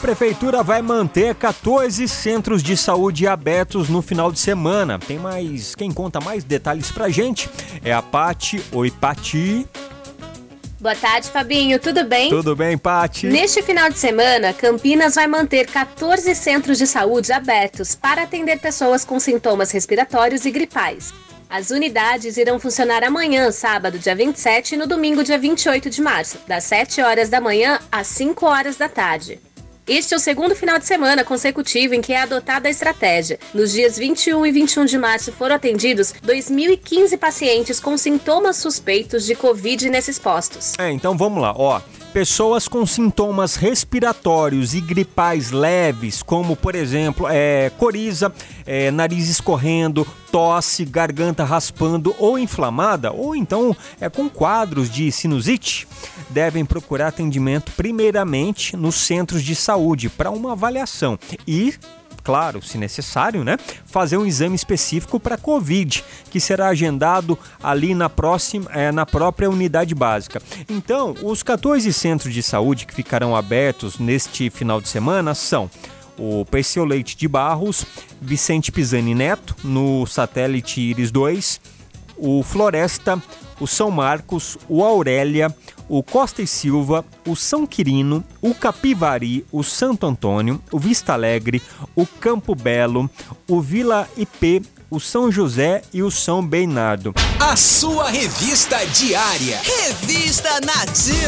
Prefeitura 0.00 0.62
vai 0.62 0.80
manter 0.80 1.34
14 1.34 2.08
centros 2.08 2.62
de 2.62 2.74
saúde 2.74 3.26
abertos 3.26 3.90
no 3.90 4.00
final 4.00 4.32
de 4.32 4.38
semana. 4.38 4.98
Tem 4.98 5.18
mais. 5.18 5.74
Quem 5.74 5.92
conta 5.92 6.18
mais 6.20 6.42
detalhes 6.42 6.90
pra 6.90 7.10
gente 7.10 7.50
é 7.84 7.92
a 7.92 8.00
Pati. 8.00 8.64
Oi, 8.72 8.90
Pati. 8.90 9.66
Boa 10.80 10.96
tarde, 10.96 11.28
Fabinho. 11.28 11.78
Tudo 11.78 12.02
bem? 12.04 12.30
Tudo 12.30 12.56
bem, 12.56 12.78
Pati? 12.78 13.26
Neste 13.26 13.60
final 13.60 13.90
de 13.90 13.98
semana, 13.98 14.54
Campinas 14.54 15.16
vai 15.16 15.26
manter 15.26 15.66
14 15.66 16.34
centros 16.34 16.78
de 16.78 16.86
saúde 16.86 17.30
abertos 17.30 17.94
para 17.94 18.22
atender 18.22 18.58
pessoas 18.58 19.04
com 19.04 19.20
sintomas 19.20 19.70
respiratórios 19.70 20.46
e 20.46 20.50
gripais. 20.50 21.12
As 21.50 21.70
unidades 21.70 22.38
irão 22.38 22.58
funcionar 22.58 23.04
amanhã, 23.04 23.50
sábado, 23.50 23.98
dia 23.98 24.14
27, 24.14 24.76
e 24.76 24.78
no 24.78 24.86
domingo, 24.86 25.22
dia 25.22 25.36
28 25.36 25.90
de 25.90 26.00
março, 26.00 26.38
das 26.46 26.64
7 26.64 27.02
horas 27.02 27.28
da 27.28 27.40
manhã 27.40 27.80
às 27.92 28.06
5 28.06 28.46
horas 28.46 28.76
da 28.76 28.88
tarde. 28.88 29.38
Este 29.90 30.14
é 30.14 30.16
o 30.16 30.20
segundo 30.20 30.54
final 30.54 30.78
de 30.78 30.86
semana 30.86 31.24
consecutivo 31.24 31.94
em 31.94 32.00
que 32.00 32.12
é 32.12 32.22
adotada 32.22 32.68
a 32.68 32.70
estratégia. 32.70 33.40
Nos 33.52 33.72
dias 33.72 33.98
21 33.98 34.46
e 34.46 34.52
21 34.52 34.84
de 34.84 34.96
março 34.96 35.32
foram 35.32 35.56
atendidos 35.56 36.14
2.015 36.24 37.18
pacientes 37.18 37.80
com 37.80 37.98
sintomas 37.98 38.58
suspeitos 38.58 39.26
de 39.26 39.34
Covid 39.34 39.90
nesses 39.90 40.16
postos. 40.16 40.78
É, 40.78 40.92
então 40.92 41.16
vamos 41.16 41.42
lá, 41.42 41.52
ó. 41.56 41.80
Pessoas 42.12 42.68
com 42.68 42.86
sintomas 42.86 43.56
respiratórios 43.56 44.74
e 44.74 44.80
gripais 44.80 45.50
leves, 45.50 46.22
como 46.22 46.54
por 46.54 46.76
exemplo 46.76 47.26
é, 47.28 47.72
coriza, 47.76 48.32
é, 48.64 48.92
nariz 48.92 49.28
escorrendo, 49.28 50.06
tosse, 50.30 50.84
garganta 50.84 51.44
raspando 51.44 52.14
ou 52.18 52.38
inflamada, 52.38 53.12
ou 53.12 53.34
então 53.34 53.76
é 54.00 54.08
com 54.08 54.28
quadros 54.28 54.90
de 54.90 55.10
sinusite, 55.10 55.86
devem 56.28 56.64
procurar 56.64 57.08
atendimento 57.08 57.72
primeiramente 57.72 58.76
nos 58.76 58.94
centros 58.94 59.42
de 59.42 59.54
saúde 59.54 60.08
para 60.08 60.30
uma 60.30 60.52
avaliação 60.52 61.18
e 61.46 61.74
claro, 62.22 62.62
se 62.62 62.78
necessário, 62.78 63.42
né, 63.42 63.56
fazer 63.86 64.16
um 64.16 64.26
exame 64.26 64.54
específico 64.54 65.18
para 65.18 65.36
COVID, 65.36 66.04
que 66.30 66.38
será 66.38 66.68
agendado 66.68 67.38
ali 67.62 67.94
na 67.94 68.08
próxima, 68.08 68.70
é, 68.72 68.92
na 68.92 69.06
própria 69.06 69.50
unidade 69.50 69.94
básica. 69.94 70.40
Então, 70.68 71.14
os 71.22 71.42
14 71.42 71.92
centros 71.92 72.32
de 72.32 72.42
saúde 72.42 72.86
que 72.86 72.94
ficarão 72.94 73.34
abertos 73.34 73.98
neste 73.98 74.50
final 74.50 74.80
de 74.80 74.88
semana 74.88 75.34
são 75.34 75.70
o 76.20 76.44
Perseu 76.44 76.84
Leite 76.84 77.16
de 77.16 77.26
Barros, 77.26 77.86
Vicente 78.20 78.70
Pisani 78.70 79.14
Neto, 79.14 79.56
no 79.64 80.06
satélite 80.06 80.80
Iris 80.80 81.10
2, 81.10 81.58
o 82.18 82.42
Floresta, 82.42 83.20
o 83.58 83.66
São 83.66 83.90
Marcos, 83.90 84.58
o 84.68 84.84
Aurélia, 84.84 85.54
o 85.88 86.02
Costa 86.02 86.42
e 86.42 86.46
Silva, 86.46 87.04
o 87.26 87.34
São 87.34 87.66
Quirino, 87.66 88.22
o 88.42 88.54
Capivari, 88.54 89.46
o 89.50 89.62
Santo 89.62 90.06
Antônio, 90.06 90.62
o 90.70 90.78
Vista 90.78 91.14
Alegre, 91.14 91.62
o 91.96 92.06
Campo 92.06 92.54
Belo, 92.54 93.08
o 93.48 93.60
Vila 93.60 94.06
IP, 94.16 94.62
o 94.90 95.00
São 95.00 95.30
José 95.32 95.82
e 95.92 96.02
o 96.02 96.10
São 96.10 96.44
Bernardo. 96.44 97.14
A 97.38 97.56
sua 97.56 98.10
revista 98.10 98.76
diária. 98.86 99.60
Revista 99.62 100.60
Nativa. 100.60 101.20